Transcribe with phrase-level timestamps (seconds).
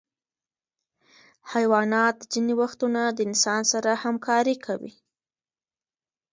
[1.53, 4.93] حیوانات ځینې وختونه د انسان سره همکاري کوي.